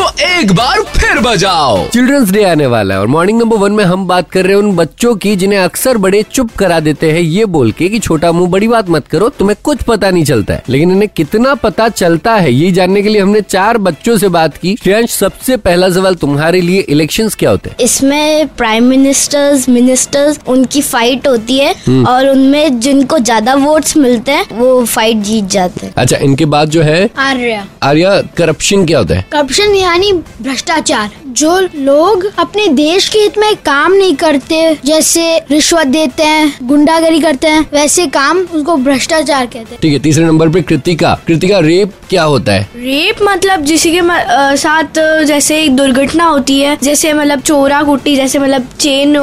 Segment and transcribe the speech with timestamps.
[0.00, 3.82] तो एक बार फिर बजाओ। चिल्ड्रंस डे आने वाला है और मॉर्निंग नंबर वन में
[3.84, 7.20] हम बात कर रहे हैं उन बच्चों की जिन्हें अक्सर बड़े चुप करा देते हैं
[7.20, 10.54] ये बोल के कि छोटा मुँह बड़ी बात मत करो तुम्हें कुछ पता नहीं चलता
[10.54, 14.28] है। लेकिन इन्हें कितना पता चलता है ये जानने के लिए हमने चार बच्चों से
[14.28, 17.76] बात की। श्रेयांश सबसे पहला सवाल तुम्हारे लिए इलेक्शन क्या होते हैं?
[17.80, 21.74] इसमें प्राइम मिनिस्टर्स मिनिस्टर्स उनकी फाइट होती है
[22.06, 26.70] और उनमें जिनको ज़्यादा वोट्स मिलते हैं वो फाइट जीत जाते हैं। अच्छा इनके बाद
[26.70, 29.24] जो है आर्या। आर्या करप्शन क्या होता है?
[29.32, 35.86] करप्शन यानी भ्रष्टाचार। जो लोग अपने देश के हित में काम नहीं करते जैसे रिश्वत
[35.86, 40.48] देते हैं गुंडागरी करते हैं वैसे काम उसको भ्रष्टाचार कहते हैं। ठीक है तीसरे नंबर
[40.48, 42.62] पे कृतिका। कृतिका रेप क्या होता है?
[42.76, 48.38] रेप मतलब किसी के साथ जैसे एक दुर्घटना होती है जैसे मतलब चोरा कुट्टी जैसे
[48.38, 49.16] मतलब चेन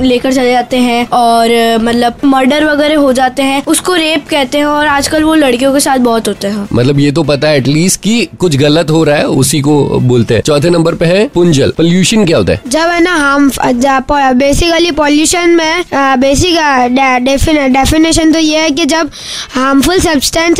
[0.00, 1.48] लेकर चले जाते हैं और
[1.82, 5.80] मतलब मर्डर वगैरह हो जाते हैं उसको रेप कहते हैं और आजकल वो लड़कियों के
[5.80, 9.16] साथ बहुत होते हैं। मतलब ये तो पता है एटलीस्ट की कुछ गलत हो रहा
[9.16, 11.24] है उसी को बोलते हैं। चौथे नंबर पे है
[11.54, 12.60] पुंजल पोल्यूशन क्या होता है?
[12.68, 13.50] जब है ना हम
[14.38, 15.84] बेसिकली पॉल्यूशन में
[16.20, 16.56] बेसिक
[17.72, 19.10] डेफिनेशन तो ये है कि जब
[19.54, 20.58] हार्मफुल सब्सटेंस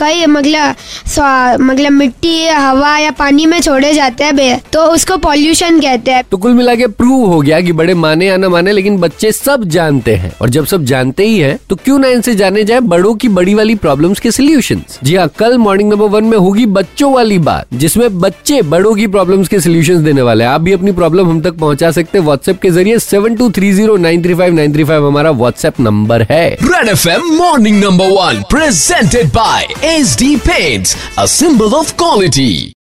[0.00, 6.10] कई मतलब मतलब मिट्टी हवा या पानी में छोड़े जाते हैं तो उसको पॉल्यूशन कहते
[6.10, 8.98] हैं। तो कुल मिला के प्रूव हो गया कि बड़े माने या ना माने लेकिन
[9.00, 12.64] बच्चे सब जानते हैं। और जब सब जानते ही हैं तो क्यों ना इनसे जाने
[12.64, 16.38] जाए बड़ों की बड़ी वाली प्रॉब्लम्स के सोल्यूशन जी हाँ कल मॉर्निंग नंबर वन में
[16.38, 20.72] होगी बच्चों वाली बात जिसमें बच्चे बड़ों की प्रॉब्लम्स के सोल्यूशन देने वाले आप भी
[20.72, 24.22] अपनी प्रॉब्लम हम तक पहुँचा सकते हैं व्हाट्सएप के ज़रिए seven two three zero nine
[24.24, 28.42] three five nine three five हमारा व्हाट्सएप नंबर है। Red F M morning number one
[28.50, 32.74] presented by H D paint a symbol of quality